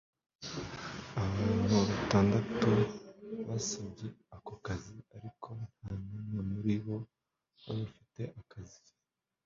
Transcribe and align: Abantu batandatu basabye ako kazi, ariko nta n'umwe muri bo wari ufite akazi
Abantu 1.23 1.73
batandatu 1.89 2.71
basabye 3.47 4.07
ako 4.35 4.53
kazi, 4.65 4.95
ariko 5.17 5.47
nta 5.69 5.89
n'umwe 6.07 6.39
muri 6.51 6.75
bo 6.83 6.95
wari 7.63 7.81
ufite 7.89 8.21
akazi 8.41 8.79